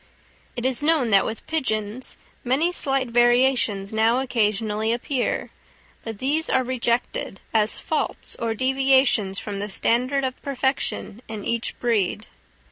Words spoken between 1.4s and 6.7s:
pigeons many slight variations now occasionally appear, but these are